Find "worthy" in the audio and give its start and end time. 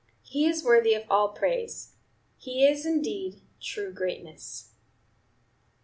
0.63-0.95